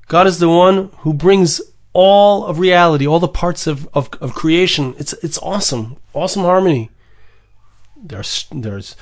God 0.07 0.27
is 0.27 0.39
the 0.39 0.49
one 0.49 0.91
who 0.99 1.13
brings 1.13 1.61
all 1.93 2.45
of 2.45 2.59
reality, 2.59 3.07
all 3.07 3.19
the 3.19 3.27
parts 3.27 3.67
of, 3.67 3.87
of, 3.93 4.09
of 4.19 4.33
creation. 4.33 4.93
It's 4.97 5.13
it's 5.23 5.37
awesome, 5.39 5.97
awesome 6.13 6.43
harmony. 6.43 6.89
There's 7.95 8.47
there's 8.51 8.95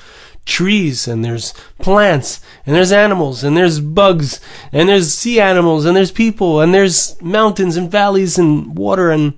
trees 0.46 1.06
and 1.06 1.24
there's 1.24 1.52
plants 1.78 2.40
and 2.64 2.74
there's 2.74 2.92
animals 2.92 3.44
and 3.44 3.56
there's 3.56 3.80
bugs 3.80 4.40
and 4.72 4.88
there's 4.88 5.12
sea 5.12 5.40
animals 5.40 5.84
and 5.84 5.96
there's 5.96 6.10
people 6.10 6.60
and 6.60 6.72
there's 6.72 7.20
mountains 7.20 7.76
and 7.76 7.90
valleys 7.90 8.38
and 8.38 8.76
water 8.76 9.10
and 9.10 9.34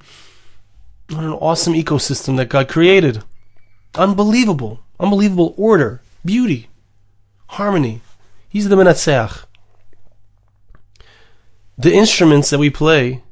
what 1.11 1.25
an 1.25 1.33
awesome 1.33 1.75
ecosystem 1.75 2.37
that 2.37 2.49
God 2.49 2.69
created. 2.69 3.23
Unbelievable, 3.95 4.81
unbelievable 4.99 5.55
order, 5.57 6.02
beauty, 6.25 6.69
harmony. 7.49 8.01
He's 8.49 8.69
the 8.69 8.77
menatzeach. 8.77 9.45
The 11.79 11.93
instruments 11.93 12.51
that 12.51 12.59
we 12.59 12.71
play 12.71 13.23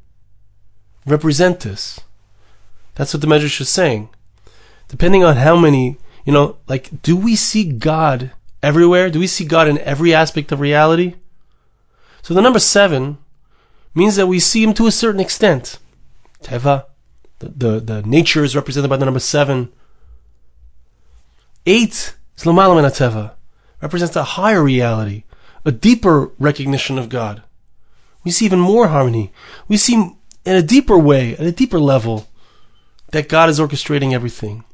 represent 1.07 1.61
this. 1.61 2.01
That's 2.95 3.15
what 3.15 3.21
the 3.21 3.27
Medrash 3.27 3.61
is 3.61 3.69
saying. 3.69 4.09
Depending 4.89 5.25
on 5.25 5.37
how 5.37 5.57
many, 5.57 5.99
you 6.25 6.33
know, 6.33 6.57
like, 6.69 7.03
do 7.03 7.17
we 7.17 7.37
see 7.37 7.65
God 7.65 8.33
everywhere? 8.63 9.11
Do 9.11 9.21
we 9.21 9.27
see 9.27 9.45
God 9.45 9.69
in 9.69 9.79
every 9.79 10.13
aspect 10.13 10.53
of 10.53 10.61
reality? 10.61 11.15
So 12.23 12.35
the 12.35 12.43
number 12.43 12.59
seven 12.59 13.19
means 13.95 14.17
that 14.17 14.27
we 14.27 14.41
see 14.41 14.63
Him 14.63 14.75
to 14.75 14.87
a 14.87 14.93
certain 14.93 15.21
extent. 15.21 15.79
Teva, 16.43 16.87
the, 17.39 17.49
the, 17.49 17.81
the 17.81 18.03
nature 18.03 18.45
is 18.45 18.57
represented 18.57 18.91
by 18.91 18.97
the 18.97 19.05
number 19.05 19.21
seven. 19.21 19.73
Eight 21.67 22.17
is 22.41 22.47
Lamalam 22.47 23.33
represents 23.83 24.17
a 24.17 24.25
higher 24.25 24.63
reality, 24.63 25.25
a 25.65 25.73
deeper 25.73 26.31
recognition 26.39 26.99
of 26.99 27.09
God. 27.09 27.43
We 28.25 28.31
see 28.31 28.45
even 28.47 28.61
more 28.61 28.89
harmony. 28.89 29.33
We 29.69 29.77
see 29.77 29.95
in 29.95 30.57
a 30.57 30.63
deeper 30.63 30.99
way, 30.99 31.35
at 31.35 31.41
a 31.41 31.53
deeper 31.53 31.79
level, 31.79 32.27
that 33.13 33.29
God 33.29 33.49
is 33.49 33.59
orchestrating 33.59 34.13
everything. 34.13 34.65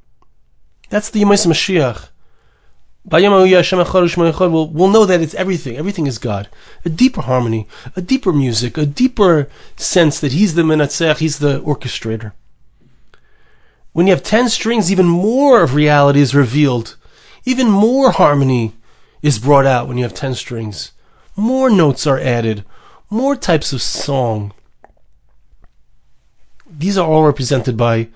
That's 0.90 1.10
the 1.10 1.22
Yemais 1.22 1.46
Mashiach. 1.46 2.08
We'll, 3.08 4.68
we'll 4.68 4.88
know 4.88 5.04
that 5.04 5.20
it's 5.20 5.34
everything. 5.34 5.76
Everything 5.76 6.06
is 6.08 6.18
God. 6.18 6.48
A 6.84 6.88
deeper 6.88 7.22
harmony, 7.22 7.68
a 7.94 8.02
deeper 8.02 8.32
music, 8.32 8.76
a 8.76 8.84
deeper 8.84 9.48
sense 9.76 10.18
that 10.18 10.32
He's 10.32 10.54
the 10.54 10.62
Menatzech, 10.62 11.18
He's 11.18 11.38
the 11.38 11.60
orchestrator. 11.60 12.32
When 13.92 14.06
you 14.06 14.12
have 14.12 14.24
ten 14.24 14.48
strings, 14.48 14.90
even 14.90 15.06
more 15.06 15.62
of 15.62 15.74
reality 15.74 16.20
is 16.20 16.34
revealed. 16.34 16.96
Even 17.46 17.70
more 17.70 18.10
harmony 18.10 18.74
is 19.22 19.38
brought 19.38 19.64
out 19.64 19.86
when 19.86 19.96
you 19.96 20.02
have 20.02 20.12
ten 20.12 20.34
strings. 20.34 20.90
More 21.36 21.70
notes 21.70 22.06
are 22.06 22.18
added. 22.18 22.64
More 23.08 23.36
types 23.36 23.72
of 23.72 23.80
song. 23.80 24.52
These 26.68 26.98
are 26.98 27.08
all 27.08 27.24
represented 27.24 27.76
by 27.76 28.08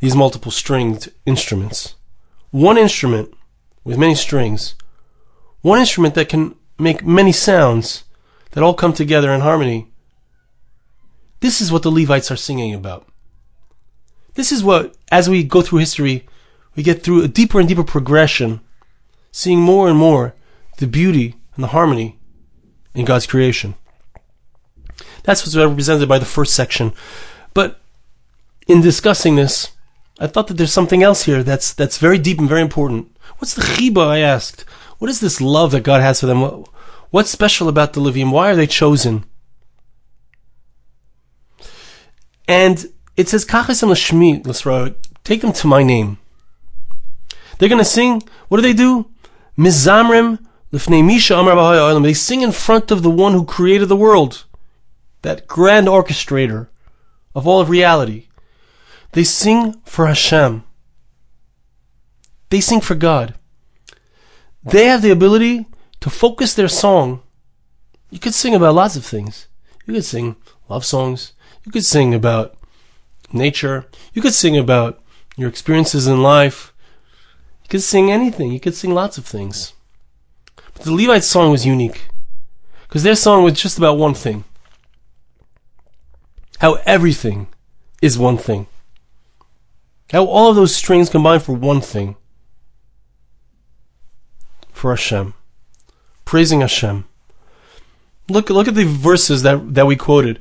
these 0.00 0.14
multiple 0.14 0.52
stringed 0.52 1.10
instruments. 1.24 1.94
One 2.50 2.76
instrument 2.76 3.34
with 3.84 3.98
many 3.98 4.14
strings. 4.14 4.74
One 5.62 5.80
instrument 5.80 6.14
that 6.14 6.28
can 6.28 6.54
make 6.78 7.04
many 7.04 7.32
sounds 7.32 8.04
that 8.50 8.62
all 8.62 8.74
come 8.74 8.92
together 8.92 9.32
in 9.32 9.40
harmony. 9.40 9.88
This 11.40 11.60
is 11.60 11.72
what 11.72 11.82
the 11.82 11.90
Levites 11.90 12.30
are 12.30 12.36
singing 12.36 12.74
about. 12.74 13.08
This 14.34 14.52
is 14.52 14.62
what, 14.62 14.94
as 15.10 15.28
we 15.28 15.42
go 15.42 15.62
through 15.62 15.80
history, 15.80 16.26
we 16.78 16.84
get 16.84 17.02
through 17.02 17.24
a 17.24 17.26
deeper 17.26 17.58
and 17.58 17.68
deeper 17.68 17.82
progression, 17.82 18.60
seeing 19.32 19.58
more 19.58 19.88
and 19.88 19.98
more 19.98 20.36
the 20.76 20.86
beauty 20.86 21.34
and 21.56 21.64
the 21.64 21.74
harmony 21.76 22.16
in 22.94 23.04
God's 23.04 23.26
creation. 23.26 23.74
That's 25.24 25.42
what's 25.42 25.56
represented 25.56 26.08
by 26.08 26.20
the 26.20 26.24
first 26.24 26.54
section. 26.54 26.92
But 27.52 27.80
in 28.68 28.80
discussing 28.80 29.34
this, 29.34 29.72
I 30.20 30.28
thought 30.28 30.46
that 30.46 30.54
there's 30.54 30.72
something 30.72 31.02
else 31.02 31.24
here 31.24 31.42
that's 31.42 31.74
that's 31.74 31.98
very 31.98 32.16
deep 32.16 32.38
and 32.38 32.48
very 32.48 32.62
important. 32.62 33.10
What's 33.38 33.54
the 33.54 33.62
chiba? 33.62 34.06
I 34.06 34.20
asked. 34.20 34.64
What 34.98 35.10
is 35.10 35.18
this 35.18 35.40
love 35.40 35.72
that 35.72 35.82
God 35.82 36.00
has 36.00 36.20
for 36.20 36.26
them? 36.26 36.42
What, 36.42 36.68
what's 37.10 37.30
special 37.30 37.68
about 37.68 37.94
the 37.94 38.00
Levim? 38.00 38.30
Why 38.30 38.50
are 38.50 38.56
they 38.56 38.68
chosen? 38.68 39.24
And 42.46 42.86
it 43.16 43.28
says, 43.28 43.44
"Kachesem 43.44 43.90
l'shmi 43.90 44.94
take 45.24 45.40
them 45.40 45.52
to 45.54 45.66
my 45.66 45.82
name." 45.82 46.18
They're 47.58 47.68
going 47.68 47.80
to 47.80 47.84
sing. 47.84 48.22
What 48.48 48.58
do 48.58 48.62
they 48.62 48.72
do? 48.72 49.10
Mizamrim 49.56 50.38
lifnei 50.72 51.04
misha 51.04 51.36
amar 51.36 51.54
b'ha'olam. 51.54 52.02
They 52.02 52.14
sing 52.14 52.42
in 52.42 52.52
front 52.52 52.90
of 52.90 53.02
the 53.02 53.10
one 53.10 53.32
who 53.32 53.44
created 53.44 53.88
the 53.88 53.96
world, 53.96 54.44
that 55.22 55.46
grand 55.46 55.86
orchestrator 55.88 56.68
of 57.34 57.46
all 57.46 57.60
of 57.60 57.70
reality. 57.70 58.28
They 59.12 59.24
sing 59.24 59.80
for 59.84 60.06
Hashem. 60.06 60.64
They 62.50 62.60
sing 62.60 62.80
for 62.80 62.94
God. 62.94 63.34
They 64.62 64.86
have 64.86 65.02
the 65.02 65.10
ability 65.10 65.66
to 66.00 66.10
focus 66.10 66.54
their 66.54 66.68
song. 66.68 67.22
You 68.10 68.18
could 68.18 68.34
sing 68.34 68.54
about 68.54 68.74
lots 68.74 68.96
of 68.96 69.04
things. 69.04 69.48
You 69.86 69.94
could 69.94 70.04
sing 70.04 70.36
love 70.68 70.84
songs. 70.84 71.32
You 71.64 71.72
could 71.72 71.84
sing 71.84 72.14
about 72.14 72.56
nature. 73.32 73.86
You 74.12 74.22
could 74.22 74.34
sing 74.34 74.56
about 74.56 75.02
your 75.36 75.48
experiences 75.48 76.06
in 76.06 76.22
life. 76.22 76.72
You 77.68 77.72
could 77.72 77.82
sing 77.82 78.10
anything. 78.10 78.50
You 78.50 78.60
could 78.60 78.74
sing 78.74 78.94
lots 78.94 79.18
of 79.18 79.26
things. 79.26 79.74
But 80.56 80.84
the 80.84 80.94
Levite 80.94 81.22
song 81.22 81.50
was 81.50 81.66
unique. 81.66 82.08
Because 82.86 83.02
their 83.02 83.14
song 83.14 83.44
was 83.44 83.60
just 83.60 83.76
about 83.76 83.98
one 83.98 84.14
thing. 84.14 84.44
How 86.60 86.78
everything 86.86 87.48
is 88.00 88.18
one 88.18 88.38
thing. 88.38 88.68
How 90.10 90.24
all 90.24 90.48
of 90.48 90.56
those 90.56 90.74
strings 90.74 91.10
combine 91.10 91.40
for 91.40 91.52
one 91.52 91.82
thing. 91.82 92.16
For 94.72 94.92
Hashem. 94.92 95.34
Praising 96.24 96.62
Hashem. 96.62 97.04
Look, 98.30 98.48
look 98.48 98.68
at 98.68 98.76
the 98.76 98.84
verses 98.84 99.42
that, 99.42 99.74
that 99.74 99.86
we 99.86 99.94
quoted. 99.96 100.38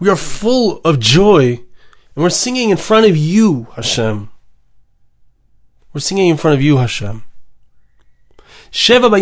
We 0.00 0.08
are 0.08 0.16
full 0.16 0.80
of 0.84 0.98
joy, 0.98 1.60
and 2.18 2.24
we're 2.24 2.30
singing 2.30 2.70
in 2.70 2.76
front 2.76 3.06
of 3.06 3.16
you, 3.16 3.68
Hashem. 3.76 4.28
We're 5.92 6.00
singing 6.00 6.26
in 6.26 6.36
front 6.36 6.56
of 6.56 6.60
you, 6.60 6.78
Hashem. 6.78 7.22
Seven 8.72 9.12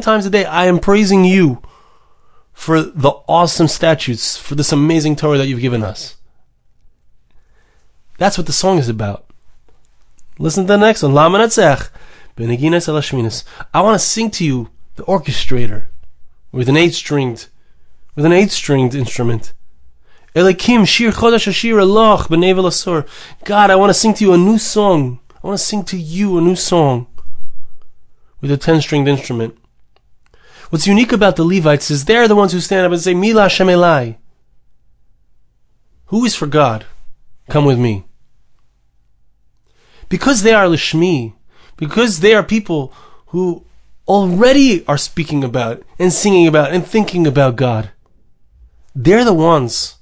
times 0.00 0.26
a 0.26 0.30
day, 0.30 0.44
I 0.44 0.66
am 0.66 0.80
praising 0.80 1.24
you 1.24 1.62
for 2.52 2.82
the 2.82 3.12
awesome 3.28 3.68
statutes, 3.68 4.36
for 4.36 4.56
this 4.56 4.72
amazing 4.72 5.14
Torah 5.14 5.38
that 5.38 5.46
you've 5.46 5.60
given 5.60 5.84
us. 5.84 6.16
That's 8.18 8.36
what 8.36 8.48
the 8.48 8.52
song 8.52 8.78
is 8.78 8.88
about. 8.88 9.24
Listen 10.40 10.64
to 10.64 10.72
the 10.72 10.76
next 10.78 11.04
one. 11.04 11.16
I 11.16 11.28
want 11.28 11.48
to 13.94 13.98
sing 14.00 14.30
to 14.32 14.44
you, 14.44 14.68
the 14.96 15.04
orchestrator, 15.04 15.84
with 16.50 16.68
an 16.68 16.76
eight-stringed, 16.76 17.46
with 18.16 18.24
an 18.24 18.32
eight-stringed 18.32 18.96
instrument. 18.96 19.52
Elikim 20.34 20.86
shir 20.86 21.12
chodesh 21.12 21.46
ashir 21.46 21.76
aloch 21.76 22.28
b'nevel 22.28 22.64
asur. 22.64 23.06
God, 23.44 23.70
I 23.70 23.76
want 23.76 23.90
to 23.90 23.94
sing 23.94 24.14
to 24.14 24.24
you 24.24 24.32
a 24.32 24.38
new 24.38 24.58
song. 24.58 25.20
I 25.42 25.46
want 25.46 25.58
to 25.58 25.64
sing 25.64 25.84
to 25.84 25.96
you 25.96 26.38
a 26.38 26.40
new 26.40 26.56
song 26.56 27.06
with 28.40 28.50
a 28.50 28.56
ten-stringed 28.56 29.08
instrument. 29.08 29.56
What's 30.70 30.86
unique 30.86 31.12
about 31.12 31.36
the 31.36 31.44
Levites 31.44 31.90
is 31.90 32.04
they're 32.04 32.26
the 32.26 32.34
ones 32.34 32.52
who 32.52 32.60
stand 32.60 32.84
up 32.84 32.92
and 32.92 33.00
say, 33.00 33.14
Mila 33.14 33.46
Shemelai. 33.46 34.16
Who 36.06 36.24
is 36.24 36.34
for 36.34 36.46
God? 36.46 36.84
Come 37.48 37.64
with 37.64 37.78
me. 37.78 38.04
Because 40.08 40.42
they 40.42 40.52
are 40.52 40.66
Lishmi, 40.66 41.34
because 41.76 42.20
they 42.20 42.34
are 42.34 42.42
people 42.42 42.92
who 43.28 43.64
already 44.08 44.84
are 44.86 44.98
speaking 44.98 45.44
about 45.44 45.82
and 45.98 46.12
singing 46.12 46.46
about 46.46 46.72
and 46.72 46.86
thinking 46.86 47.26
about 47.26 47.56
God. 47.56 47.90
They're 48.94 49.24
the 49.24 49.32
ones 49.32 49.96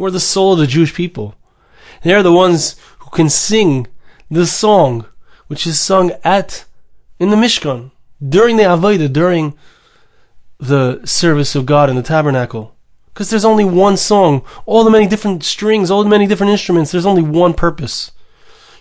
who 0.00 0.06
are 0.06 0.10
the 0.10 0.18
soul 0.18 0.54
of 0.54 0.58
the 0.58 0.66
Jewish 0.66 0.94
people. 0.94 1.34
They're 2.02 2.22
the 2.22 2.32
ones 2.32 2.74
who 3.00 3.10
can 3.10 3.28
sing 3.28 3.86
the 4.30 4.46
song 4.46 5.04
which 5.46 5.66
is 5.66 5.78
sung 5.78 6.12
at 6.24 6.64
in 7.18 7.28
the 7.28 7.36
Mishkan 7.36 7.90
during 8.26 8.56
the 8.56 8.62
Avodah, 8.62 9.12
during 9.12 9.52
the 10.58 11.04
service 11.04 11.54
of 11.54 11.66
God 11.66 11.90
in 11.90 11.96
the 11.96 12.02
tabernacle. 12.02 12.74
Because 13.12 13.28
there's 13.28 13.44
only 13.44 13.66
one 13.66 13.98
song, 13.98 14.42
all 14.64 14.84
the 14.84 14.90
many 14.90 15.06
different 15.06 15.44
strings, 15.44 15.90
all 15.90 16.02
the 16.02 16.08
many 16.08 16.26
different 16.26 16.52
instruments, 16.52 16.90
there's 16.90 17.04
only 17.04 17.20
one 17.20 17.52
purpose. 17.52 18.10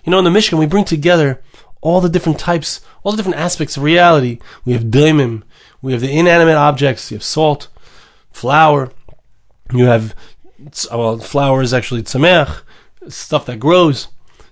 You 0.06 0.12
know, 0.12 0.20
in 0.20 0.24
the 0.24 0.30
Mishkan, 0.30 0.58
we 0.58 0.68
bring 0.68 0.86
together 0.86 1.42
all 1.82 2.00
the 2.00 2.08
different 2.08 2.40
types, 2.40 2.80
all 3.04 3.12
the 3.12 3.18
different 3.18 3.40
aspects 3.40 3.76
of 3.76 3.84
reality. 3.84 4.40
We 4.64 4.72
have 4.72 4.84
daimim, 4.86 5.44
we 5.82 5.92
have 5.92 6.00
the 6.00 6.18
inanimate 6.18 6.56
objects, 6.56 7.12
you 7.12 7.18
have 7.18 7.24
salt, 7.26 7.68
flour, 8.32 8.94
you 9.74 9.86
have, 9.86 10.16
well, 10.92 11.18
flour 11.20 11.62
is 11.62 11.74
actually 11.74 12.04
tzameach, 12.04 12.62
stuff 13.08 13.46
that 13.46 13.60
grows. 13.60 14.08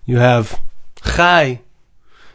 You 0.06 0.18
have 0.18 0.60
chai, 1.04 1.62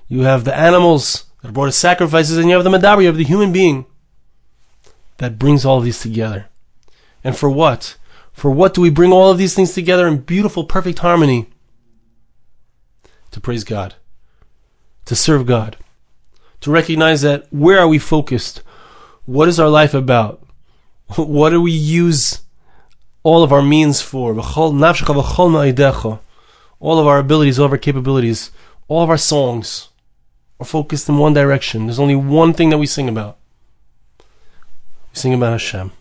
you 0.08 0.22
have 0.22 0.44
the 0.44 0.56
animals 0.56 1.24
that 1.40 1.48
are 1.48 1.52
brought 1.52 1.68
as 1.68 1.76
sacrifices, 1.76 2.38
and 2.38 2.48
you 2.48 2.54
have 2.54 2.64
the 2.64 2.70
medaber, 2.70 3.00
you 3.00 3.06
have 3.06 3.16
the 3.16 3.24
human 3.24 3.52
being 3.52 3.86
that 5.18 5.38
brings 5.38 5.64
all 5.64 5.80
these 5.80 6.00
together. 6.00 6.48
And 7.24 7.36
for 7.36 7.48
what? 7.48 7.96
For 8.32 8.50
what 8.50 8.74
do 8.74 8.80
we 8.80 8.90
bring 8.90 9.12
all 9.12 9.30
of 9.30 9.38
these 9.38 9.54
things 9.54 9.74
together 9.74 10.08
in 10.08 10.18
beautiful, 10.18 10.64
perfect 10.64 11.00
harmony? 11.00 11.48
To 13.30 13.40
praise 13.40 13.64
God, 13.64 13.94
to 15.04 15.14
serve 15.14 15.46
God, 15.46 15.76
to 16.60 16.70
recognize 16.70 17.22
that 17.22 17.46
where 17.50 17.78
are 17.78 17.88
we 17.88 17.98
focused? 17.98 18.62
What 19.24 19.48
is 19.48 19.60
our 19.60 19.68
life 19.68 19.94
about? 19.94 20.42
What 21.16 21.50
do 21.50 21.60
we 21.60 21.72
use 21.72 22.40
all 23.22 23.42
of 23.42 23.52
our 23.52 23.62
means 23.62 24.00
for? 24.00 24.38
All 26.80 26.98
of 26.98 27.06
our 27.06 27.18
abilities, 27.18 27.58
all 27.58 27.66
of 27.66 27.72
our 27.72 27.78
capabilities, 27.78 28.50
all 28.88 29.02
of 29.02 29.10
our 29.10 29.18
songs 29.18 29.88
are 30.58 30.66
focused 30.66 31.08
in 31.08 31.18
one 31.18 31.32
direction. 31.32 31.86
There's 31.86 31.98
only 31.98 32.16
one 32.16 32.52
thing 32.52 32.70
that 32.70 32.78
we 32.78 32.86
sing 32.86 33.08
about. 33.08 33.38
We 34.18 35.14
sing 35.14 35.34
about 35.34 35.52
Hashem. 35.52 35.92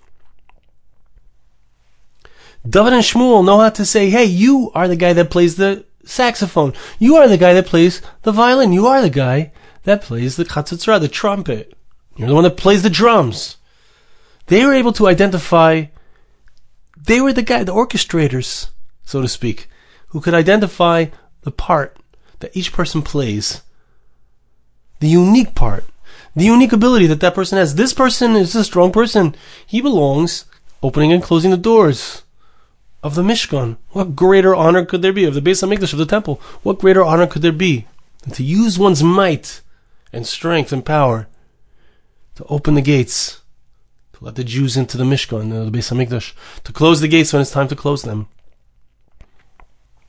David 2.68 2.94
and 2.94 3.04
Shmuel 3.04 3.46
know 3.46 3.60
how 3.60 3.70
to 3.70 3.86
say, 3.86 4.10
hey, 4.10 4.26
you 4.26 4.72
are 4.76 4.88
the 4.88 4.96
guy 4.96 5.14
that 5.14 5.32
plays 5.32 5.56
the 5.56 5.86
saxophone. 6.06 6.74
You 7.00 7.16
are 7.16 7.28
the 7.28 7.38
guy 7.38 7.54
that 7.54 7.66
plays 7.66 8.02
the 8.22 8.32
violin. 8.32 8.72
You 8.72 8.88
are 8.88 9.02
the 9.02 9.10
guy 9.10 9.52
that 9.84 10.04
plays 10.04 10.36
the 10.36 10.46
chatzitzra, 10.46 11.00
the 11.00 11.08
trumpet. 11.08 11.74
You're 12.16 12.28
the 12.28 12.36
one 12.36 12.44
that 12.44 12.58
plays 12.58 12.84
the 12.84 12.90
drums. 12.90 13.58
They 14.46 14.64
were 14.64 14.74
able 14.74 14.94
to 14.94 15.08
identify, 15.08 15.86
they 17.04 17.22
were 17.22 17.34
the 17.34 17.42
guy, 17.42 17.64
the 17.64 17.74
orchestrators, 17.74 18.70
so 19.04 19.22
to 19.22 19.28
speak, 19.28 19.70
who 20.08 20.22
could 20.22 20.34
identify 20.34 21.06
the 21.42 21.52
part 21.52 21.98
that 22.40 22.56
each 22.56 22.72
person 22.72 23.02
plays. 23.02 23.62
The 25.00 25.08
unique 25.08 25.56
part 25.56 25.86
the 26.36 26.46
unique 26.46 26.72
ability 26.72 27.08
that 27.08 27.20
that 27.20 27.36
person 27.36 27.58
has. 27.58 27.76
This 27.76 27.94
person 27.94 28.36
is 28.36 28.56
a 28.56 28.64
strong 28.64 28.92
person. 28.92 29.36
He 29.66 29.82
belongs 29.82 30.46
opening 30.82 31.12
and 31.12 31.22
closing 31.22 31.52
the 31.52 31.58
doors 31.58 32.24
of 33.04 33.16
the 33.16 33.24
Mishkan. 33.24 33.78
What 33.90 34.16
greater 34.16 34.56
honor 34.56 34.86
could 34.86 35.02
there 35.02 35.14
be 35.14 35.26
of 35.26 35.34
the 35.34 35.42
Beis 35.42 35.62
Hamikdash 35.62 35.94
of 35.94 36.00
the 36.00 36.06
temple? 36.06 36.36
What 36.64 36.80
greater 36.80 37.04
honor 37.04 37.28
could 37.28 37.42
there 37.42 37.52
be 37.52 37.88
than 38.24 38.34
to 38.34 38.44
use 38.44 38.80
one's 38.80 39.04
might 39.04 39.62
and 40.14 40.26
strength 40.26 40.72
and 40.72 40.86
power 40.86 41.28
to 42.36 42.46
open 42.46 42.76
the 42.76 42.82
gates, 42.82 43.41
let 44.22 44.36
the 44.36 44.44
Jews 44.44 44.78
into 44.78 44.98
the 44.98 45.04
Mishkan, 45.04 45.50
the 45.50 45.78
Beis 45.78 45.92
Hamikdash, 45.92 46.34
to 46.64 46.72
close 46.72 47.02
the 47.02 47.10
gates 47.10 47.34
when 47.34 47.42
it's 47.42 47.52
time 47.52 47.68
to 47.68 47.76
close 47.76 48.04
them? 48.04 48.30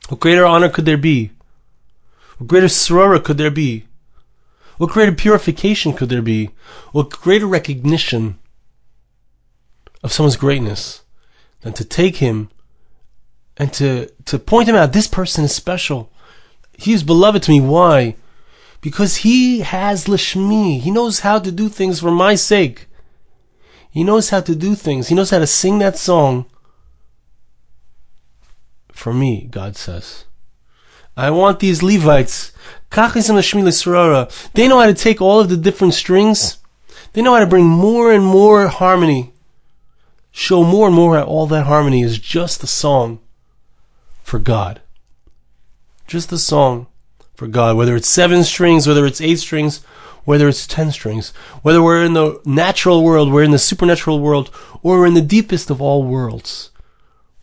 What 0.07 0.21
greater 0.21 0.45
honor 0.45 0.69
could 0.69 0.85
there 0.85 0.97
be? 0.97 1.31
What 2.37 2.47
greater 2.47 2.67
sorora 2.67 3.21
could 3.21 3.37
there 3.37 3.51
be 3.51 3.87
what 4.77 4.91
greater 4.91 5.11
purification 5.11 5.93
could 5.93 6.09
there 6.09 6.21
be? 6.21 6.49
What 6.91 7.09
greater 7.09 7.45
recognition 7.45 8.39
of 10.03 10.11
someone's 10.11 10.35
greatness 10.35 11.03
than 11.61 11.73
to 11.73 11.85
take 11.85 12.17
him 12.17 12.49
and 13.55 13.71
to, 13.73 14.07
to 14.25 14.39
point 14.39 14.67
him 14.67 14.75
out, 14.75 14.93
this 14.93 15.07
person 15.07 15.43
is 15.43 15.55
special. 15.55 16.11
He 16.77 16.93
is 16.93 17.03
beloved 17.03 17.43
to 17.43 17.51
me. 17.51 17.61
Why? 17.61 18.15
Because 18.81 19.17
he 19.17 19.59
has 19.59 20.05
lishmi. 20.05 20.81
He 20.81 20.91
knows 20.91 21.19
how 21.19 21.39
to 21.39 21.51
do 21.51 21.69
things 21.69 21.99
for 21.99 22.11
my 22.11 22.35
sake. 22.35 22.87
He 23.93 24.03
knows 24.03 24.31
how 24.31 24.41
to 24.41 24.55
do 24.55 24.73
things. 24.73 25.09
He 25.09 25.15
knows 25.15 25.29
how 25.29 25.37
to 25.37 25.45
sing 25.45 25.77
that 25.77 25.97
song 25.97 26.47
for 28.91 29.13
me, 29.13 29.47
God 29.51 29.75
says. 29.75 30.25
I 31.15 31.29
want 31.29 31.59
these 31.59 31.83
Levites 31.83 32.51
they 32.93 32.99
know 34.67 34.79
how 34.79 34.85
to 34.85 34.93
take 34.93 35.21
all 35.21 35.39
of 35.39 35.49
the 35.49 35.57
different 35.57 35.93
strings. 35.95 36.57
They 37.13 37.21
know 37.21 37.33
how 37.33 37.39
to 37.39 37.47
bring 37.47 37.65
more 37.65 38.11
and 38.11 38.23
more 38.23 38.67
harmony. 38.67 39.33
Show 40.31 40.63
more 40.63 40.87
and 40.87 40.95
more 40.95 41.17
how 41.17 41.23
all 41.23 41.47
that 41.47 41.65
harmony 41.65 42.01
is 42.03 42.19
just 42.19 42.63
a 42.63 42.67
song 42.67 43.19
for 44.21 44.37
God. 44.37 44.81
Just 46.05 46.31
a 46.31 46.37
song 46.37 46.87
for 47.35 47.47
God. 47.47 47.77
Whether 47.77 47.95
it's 47.95 48.07
seven 48.07 48.43
strings, 48.43 48.87
whether 48.87 49.05
it's 49.07 49.21
eight 49.21 49.39
strings, 49.39 49.83
whether 50.25 50.47
it's 50.47 50.67
ten 50.67 50.91
strings, 50.91 51.29
whether 51.61 51.81
we're 51.81 52.03
in 52.03 52.13
the 52.13 52.41
natural 52.45 53.03
world, 53.03 53.31
we're 53.31 53.43
in 53.43 53.51
the 53.51 53.59
supernatural 53.59 54.19
world, 54.19 54.49
or 54.81 54.99
we're 54.99 55.07
in 55.07 55.13
the 55.13 55.21
deepest 55.21 55.69
of 55.69 55.81
all 55.81 56.03
worlds, 56.03 56.71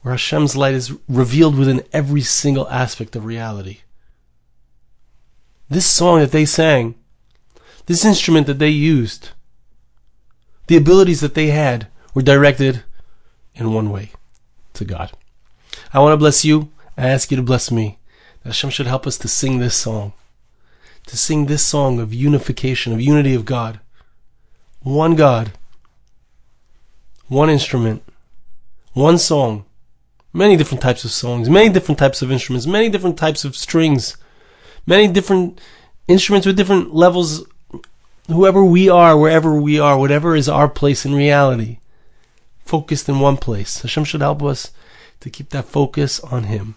where 0.02 0.14
Hashem's 0.14 0.56
light 0.56 0.74
is 0.74 0.92
revealed 1.08 1.56
within 1.56 1.82
every 1.92 2.22
single 2.22 2.68
aspect 2.68 3.14
of 3.16 3.24
reality. 3.24 3.80
This 5.68 5.86
song 5.86 6.20
that 6.20 6.32
they 6.32 6.44
sang, 6.44 6.94
this 7.86 8.04
instrument 8.04 8.46
that 8.46 8.58
they 8.58 8.70
used, 8.70 9.30
the 10.66 10.76
abilities 10.76 11.20
that 11.20 11.34
they 11.34 11.48
had 11.48 11.88
were 12.14 12.22
directed 12.22 12.82
in 13.54 13.72
one 13.72 13.90
way 13.90 14.10
to 14.74 14.84
God. 14.84 15.12
I 15.92 16.00
want 16.00 16.12
to 16.12 16.16
bless 16.16 16.44
you. 16.44 16.70
I 16.96 17.08
ask 17.08 17.30
you 17.30 17.36
to 17.36 17.42
bless 17.42 17.70
me. 17.70 17.98
Hashem 18.44 18.70
should 18.70 18.86
help 18.86 19.06
us 19.06 19.18
to 19.18 19.28
sing 19.28 19.58
this 19.58 19.74
song, 19.74 20.12
to 21.06 21.16
sing 21.16 21.46
this 21.46 21.64
song 21.64 21.98
of 21.98 22.14
unification, 22.14 22.92
of 22.92 23.00
unity 23.00 23.34
of 23.34 23.44
God. 23.44 23.80
One 24.80 25.14
God, 25.14 25.52
one 27.28 27.50
instrument, 27.50 28.02
one 28.92 29.18
song, 29.18 29.64
many 30.32 30.56
different 30.56 30.82
types 30.82 31.04
of 31.04 31.10
songs, 31.10 31.50
many 31.50 31.68
different 31.68 31.98
types 31.98 32.22
of 32.22 32.32
instruments, 32.32 32.66
many 32.66 32.88
different 32.88 33.18
types 33.18 33.44
of 33.44 33.56
strings, 33.56 34.16
many 34.86 35.08
different 35.08 35.60
instruments 36.08 36.46
with 36.46 36.56
different 36.56 36.94
levels. 36.94 37.44
Whoever 38.28 38.64
we 38.64 38.88
are, 38.88 39.16
wherever 39.16 39.60
we 39.60 39.78
are, 39.78 39.98
whatever 39.98 40.34
is 40.36 40.48
our 40.48 40.68
place 40.68 41.04
in 41.04 41.14
reality, 41.14 41.78
focused 42.64 43.08
in 43.08 43.20
one 43.20 43.36
place. 43.36 43.82
Hashem 43.82 44.04
should 44.04 44.20
help 44.20 44.42
us 44.42 44.70
to 45.20 45.30
keep 45.30 45.50
that 45.50 45.64
focus 45.64 46.20
on 46.20 46.44
Him. 46.44 46.76